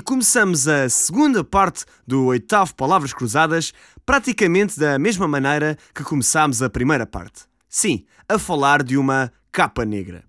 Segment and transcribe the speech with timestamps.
[0.00, 3.72] começamos a segunda parte do oitavo Palavras Cruzadas
[4.04, 7.44] praticamente da mesma maneira que começámos a primeira parte.
[7.68, 10.24] Sim, a falar de uma capa negra.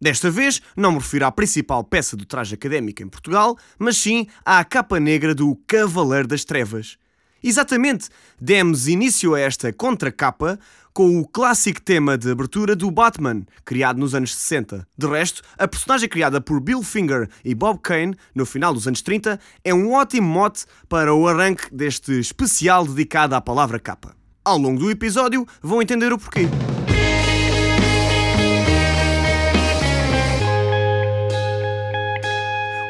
[0.00, 4.26] Desta vez, não me refiro à principal peça do traje académico em Portugal, mas sim
[4.44, 6.96] à capa negra do Cavaleiro das Trevas.
[7.42, 8.08] Exatamente,
[8.40, 10.58] demos início a esta contracapa
[10.92, 14.84] com o clássico tema de abertura do Batman, criado nos anos 60.
[14.98, 19.00] De resto, a personagem criada por Bill Finger e Bob Kane no final dos anos
[19.00, 24.16] 30 é um ótimo mote para o arranque deste especial dedicado à palavra capa.
[24.44, 26.48] Ao longo do episódio vão entender o porquê.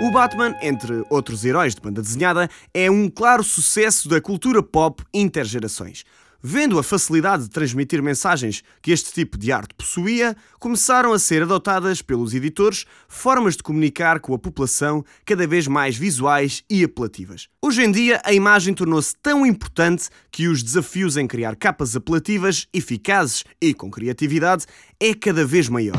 [0.01, 5.03] O Batman, entre outros heróis de banda desenhada, é um claro sucesso da cultura pop
[5.13, 6.05] intergerações.
[6.41, 11.43] Vendo a facilidade de transmitir mensagens que este tipo de arte possuía, começaram a ser
[11.43, 17.49] adotadas pelos editores formas de comunicar com a população cada vez mais visuais e apelativas.
[17.61, 22.69] Hoje em dia, a imagem tornou-se tão importante que os desafios em criar capas apelativas,
[22.73, 24.65] eficazes e com criatividade
[25.01, 25.99] é cada vez maior.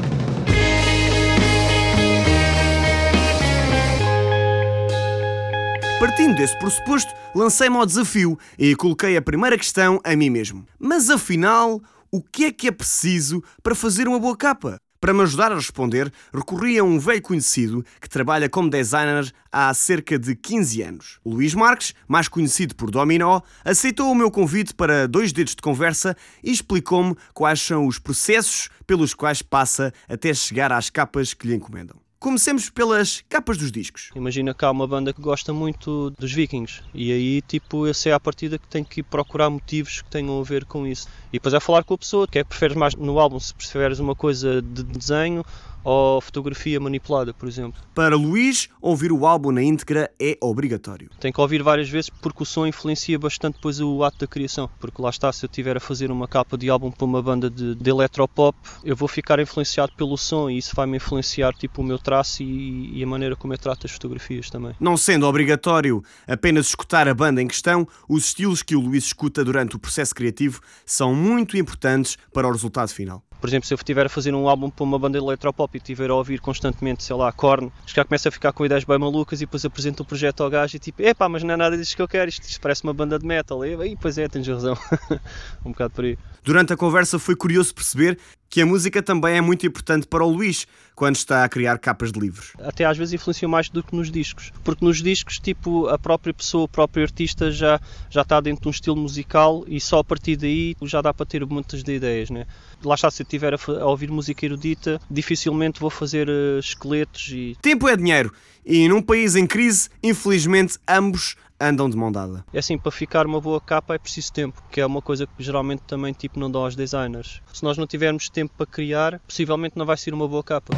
[6.40, 10.66] Desse pressuposto, lancei-me ao desafio e coloquei a primeira questão a mim mesmo.
[10.80, 14.80] Mas afinal, o que é que é preciso para fazer uma boa capa?
[15.02, 19.74] Para me ajudar a responder, recorri a um velho conhecido que trabalha como designer há
[19.74, 21.20] cerca de 15 anos.
[21.26, 26.16] Luís Marques, mais conhecido por Dominó, aceitou o meu convite para dois dedos de conversa
[26.42, 31.56] e explicou-me quais são os processos pelos quais passa até chegar às capas que lhe
[31.56, 32.00] encomendam.
[32.20, 34.10] Comecemos pelas capas dos discos.
[34.14, 38.20] Imagina há uma banda que gosta muito dos Vikings e aí, tipo, eu sei à
[38.20, 41.08] partida que tenho que procurar motivos que tenham a ver com isso.
[41.30, 43.54] E depois é falar com a pessoa, que é que preferes mais no álbum, se
[43.54, 45.46] preferes uma coisa de desenho
[45.90, 47.82] ou fotografia manipulada, por exemplo.
[47.96, 51.10] Para Luís, ouvir o álbum na íntegra é obrigatório.
[51.20, 54.70] Tem que ouvir várias vezes porque o som influencia bastante depois o ato da criação.
[54.80, 57.50] Porque lá está, se eu estiver a fazer uma capa de álbum para uma banda
[57.50, 61.82] de, de electropop, eu vou ficar influenciado pelo som e isso vai me influenciar tipo
[61.82, 64.76] o meu traço e, e a maneira como eu trato as fotografias também.
[64.80, 69.44] Não sendo obrigatório apenas escutar a banda em questão, os estilos que o Luís escuta
[69.44, 73.24] durante o processo criativo são muito importantes para o resultado final.
[73.40, 75.78] Por exemplo, se eu estiver a fazer um álbum para uma banda de electropop e
[75.78, 79.42] estiver a ouvir constantemente, sei lá, Korn, já começa a ficar com ideias bem malucas
[79.42, 81.96] e depois apresento o projeto ao gajo e tipo, epá, mas não é nada disso
[81.96, 83.66] que eu quero, isto, isto parece uma banda de metal.
[83.66, 84.78] E aí, pois é, tens razão.
[85.66, 86.18] um bocado por aí.
[86.44, 88.18] Durante a conversa foi curioso perceber
[88.50, 90.66] que a música também é muito importante para o Luís
[90.96, 92.54] quando está a criar capas de livros.
[92.60, 96.34] Até às vezes influencia mais do que nos discos, porque nos discos, tipo, a própria
[96.34, 97.80] pessoa, o próprio artista já,
[98.10, 101.26] já está dentro de um estilo musical e só a partir daí já dá para
[101.26, 102.46] ter muitas de ideias, né?
[102.84, 107.56] Lá está, se eu estiver a, ouvir música erudita, dificilmente vou fazer uh, esqueletos e...
[107.62, 108.34] Tempo é dinheiro
[108.66, 112.46] e num país em crise, infelizmente, ambos andam de mão dada.
[112.54, 115.44] É assim, para ficar uma boa capa é preciso tempo, que é uma coisa que
[115.44, 117.42] geralmente também tipo não dão aos designers.
[117.54, 120.74] Se nós não tivermos tempo para criar, possivelmente não vai ser uma boa capa.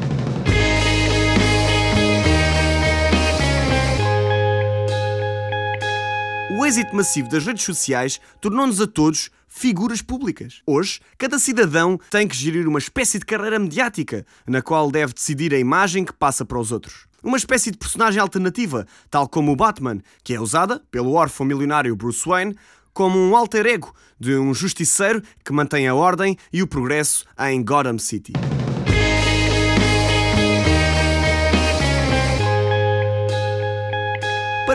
[6.57, 10.61] O êxito massivo das redes sociais tornou-nos a todos figuras públicas.
[10.65, 15.53] Hoje, cada cidadão tem que gerir uma espécie de carreira mediática, na qual deve decidir
[15.53, 19.55] a imagem que passa para os outros uma espécie de personagem alternativa, tal como o
[19.55, 22.55] Batman, que é usada pelo órfão milionário Bruce Wayne
[22.93, 27.63] como um alter ego de um justiceiro que mantém a ordem e o progresso em
[27.63, 28.33] Gotham City.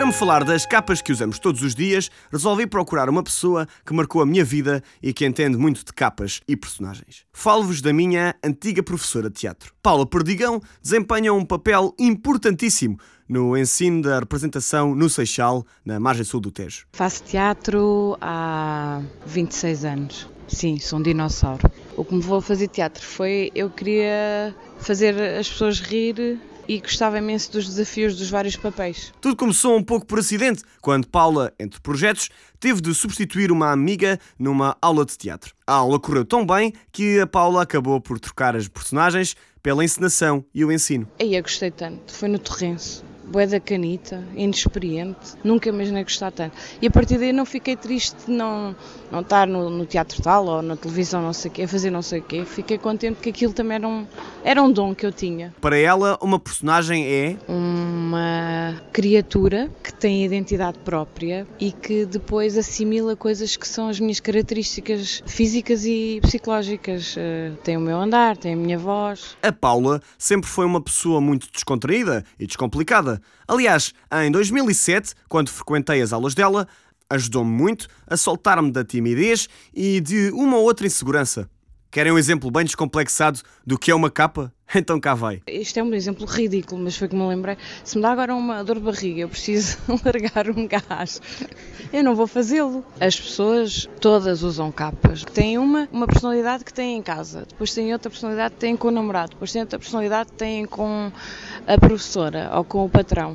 [0.06, 3.92] Para me falar das capas que usamos todos os dias, resolvi procurar uma pessoa que
[3.92, 7.24] marcou a minha vida e que entende muito de capas e personagens.
[7.32, 9.74] Falo-vos da minha antiga professora de teatro.
[9.82, 12.96] Paula Perdigão desempenha um papel importantíssimo
[13.28, 16.86] no ensino da representação no Seixal, na margem sul do Tejo.
[16.92, 20.28] Faço teatro há 26 anos.
[20.46, 21.68] Sim, sou um dinossauro.
[21.96, 26.38] O que me levou a fazer teatro foi eu queria fazer as pessoas rir
[26.68, 29.12] e gostava imenso dos desafios dos vários papéis.
[29.20, 32.28] Tudo começou um pouco por acidente, quando Paula, entre projetos,
[32.58, 35.54] teve de substituir uma amiga numa aula de teatro.
[35.66, 40.44] A aula correu tão bem que a Paula acabou por trocar as personagens pela encenação
[40.54, 41.08] e o ensino.
[41.20, 46.56] Aí eu gostei tanto, foi no Torrenço bué da canita, inexperiente, nunca imaginei gostar tanto.
[46.80, 48.74] E a partir daí não fiquei triste de não,
[49.10, 51.90] não estar no, no teatro tal ou na televisão não sei o quê, a fazer
[51.90, 52.44] não sei o quê.
[52.44, 54.06] Fiquei contente que aquilo também era um,
[54.44, 55.54] era um dom que eu tinha.
[55.60, 57.36] Para ela, uma personagem é?
[57.48, 64.20] Uma criatura que tem identidade própria e que depois assimila coisas que são as minhas
[64.20, 67.16] características físicas e psicológicas.
[67.16, 69.36] Uh, tem o meu andar, tem a minha voz.
[69.42, 73.15] A Paula sempre foi uma pessoa muito descontraída e descomplicada
[73.46, 73.92] Aliás,
[74.24, 76.66] em 2007, quando frequentei as aulas dela,
[77.08, 81.48] ajudou-me muito a soltar-me da timidez e de uma ou outra insegurança.
[81.96, 84.52] Querem um exemplo bem descomplexado do que é uma capa?
[84.74, 85.40] Então cá vai.
[85.46, 87.56] Isto é um exemplo ridículo, mas foi que me lembrei.
[87.82, 91.22] Se me dá agora uma dor de barriga, eu preciso largar um gás.
[91.90, 92.84] Eu não vou fazê-lo.
[93.00, 95.24] As pessoas todas usam capas.
[95.24, 98.88] Tem uma, uma personalidade que têm em casa, depois tem outra personalidade que têm com
[98.88, 101.10] o namorado, depois tem outra personalidade que têm com
[101.66, 103.32] a professora ou com o patrão.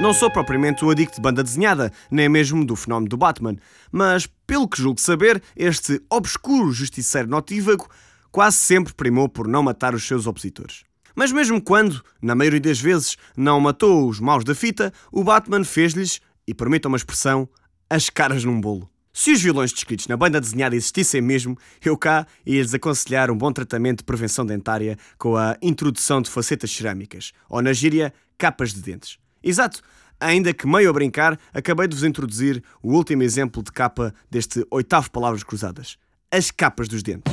[0.00, 3.56] Não sou propriamente o adicto de banda desenhada, nem mesmo do fenómeno do Batman,
[3.92, 7.88] mas, pelo que julgo saber, este obscuro justiceiro notívago
[8.32, 10.82] quase sempre primou por não matar os seus opositores.
[11.14, 15.62] Mas mesmo quando, na maioria das vezes, não matou os maus da fita, o Batman
[15.62, 17.48] fez-lhes, e permitam uma expressão,
[17.88, 18.90] as caras num bolo.
[19.12, 23.52] Se os vilões descritos na banda desenhada existissem mesmo, eu cá ia-lhes aconselhar um bom
[23.52, 28.82] tratamento de prevenção dentária com a introdução de facetas cerâmicas, ou na gíria, capas de
[28.82, 29.23] dentes.
[29.44, 29.82] Exato,
[30.18, 34.66] ainda que meio a brincar, acabei de vos introduzir o último exemplo de capa deste
[34.70, 35.98] oitavo Palavras Cruzadas:
[36.32, 37.30] as capas dos dentes.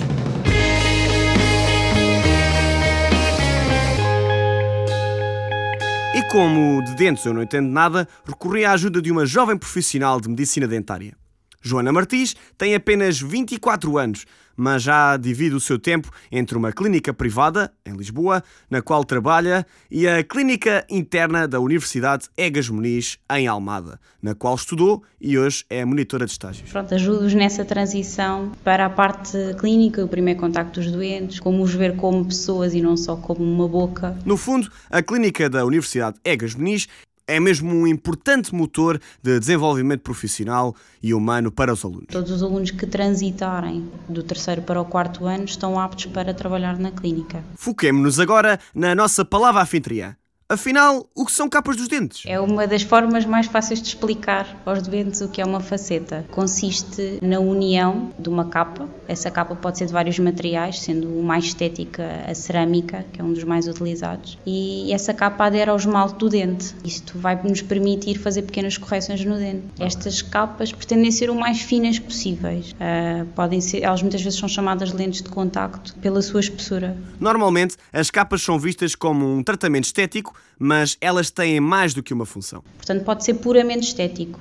[6.14, 10.20] E como de dentes eu não entendo nada, recorri à ajuda de uma jovem profissional
[10.20, 11.16] de medicina dentária.
[11.62, 14.26] Joana Martins tem apenas 24 anos,
[14.56, 19.66] mas já divide o seu tempo entre uma clínica privada, em Lisboa, na qual trabalha,
[19.90, 25.66] e a clínica interna da Universidade Egas Muniz, em Almada, na qual estudou e hoje
[25.70, 26.72] é monitora de estágios.
[26.72, 31.74] Pronto, ajudo-os nessa transição para a parte clínica, o primeiro contacto dos doentes, como os
[31.74, 34.18] ver como pessoas e não só como uma boca.
[34.26, 36.88] No fundo, a clínica da Universidade Egas Muniz
[37.32, 42.08] é mesmo um importante motor de desenvolvimento profissional e humano para os alunos.
[42.10, 46.78] Todos os alunos que transitarem do terceiro para o quarto ano estão aptos para trabalhar
[46.78, 47.44] na clínica.
[47.56, 50.16] Foquemo-nos agora na nossa palavra anfitriã,
[50.52, 52.24] Afinal, o que são capas dos dentes?
[52.26, 56.26] É uma das formas mais fáceis de explicar aos doentes o que é uma faceta.
[56.30, 58.86] Consiste na união de uma capa.
[59.08, 63.24] Essa capa pode ser de vários materiais, sendo o mais estética a cerâmica, que é
[63.24, 64.38] um dos mais utilizados.
[64.46, 66.76] E essa capa adere ao esmalte do dente.
[66.84, 69.64] Isto vai nos permitir fazer pequenas correções no dente.
[69.80, 72.74] Estas capas pretendem ser o mais finas possíveis.
[72.74, 76.98] Uh, podem ser, elas muitas vezes são chamadas lentes de contacto pela sua espessura.
[77.22, 82.14] Normalmente, as capas são vistas como um tratamento estético mas elas têm mais do que
[82.14, 82.64] uma função.
[82.78, 84.40] Portanto, pode ser puramente estético.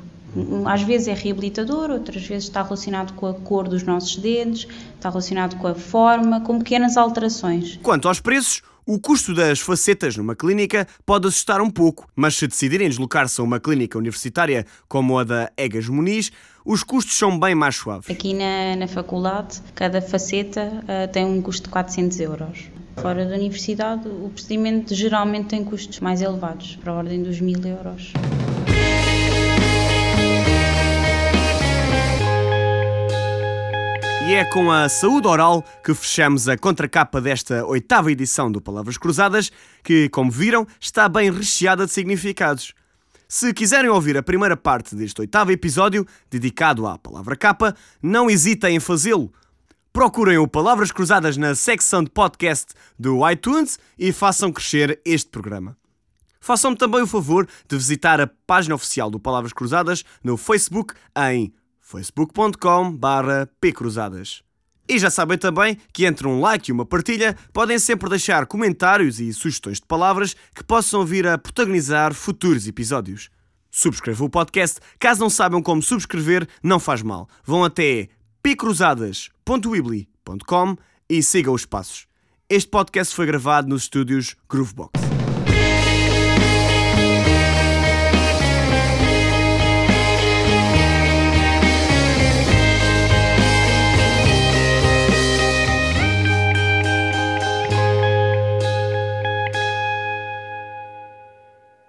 [0.66, 5.08] Às vezes é reabilitador, outras vezes está relacionado com a cor dos nossos dentes, está
[5.08, 7.78] relacionado com a forma, com pequenas alterações.
[7.82, 12.46] Quanto aos preços, o custo das facetas numa clínica pode assustar um pouco, mas se
[12.46, 16.30] decidirem deslocar-se a uma clínica universitária como a da Egas Muniz,
[16.64, 18.10] os custos são bem mais suaves.
[18.10, 22.69] Aqui na, na faculdade, cada faceta uh, tem um custo de 400 euros.
[22.96, 27.60] Fora da universidade, o procedimento geralmente tem custos mais elevados, para a ordem dos mil
[27.64, 28.12] euros.
[34.28, 38.96] E é com a saúde oral que fechamos a contracapa desta oitava edição do Palavras
[38.96, 39.50] Cruzadas,
[39.82, 42.72] que, como viram, está bem recheada de significados.
[43.26, 48.76] Se quiserem ouvir a primeira parte deste oitavo episódio, dedicado à palavra capa, não hesitem
[48.76, 49.32] em fazê-lo.
[50.00, 55.76] Procurem o Palavras Cruzadas na secção de podcast do iTunes e façam crescer este programa.
[56.40, 60.94] Façam-me também o favor de visitar a página oficial do Palavras Cruzadas no Facebook
[61.28, 61.52] em
[61.82, 64.42] facebook.com/pcruzadas.
[64.88, 69.20] E já sabem também que entre um like e uma partilha podem sempre deixar comentários
[69.20, 73.28] e sugestões de palavras que possam vir a protagonizar futuros episódios.
[73.70, 74.80] Subscrevam o podcast.
[74.98, 77.28] Caso não saibam como subscrever, não faz mal.
[77.44, 78.08] Vão até
[78.42, 80.76] pcruzadas.weebly.com
[81.08, 82.06] e sigam os passos.
[82.48, 85.09] Este podcast foi gravado nos estúdios Groovebox.